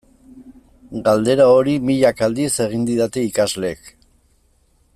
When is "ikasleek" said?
3.27-3.93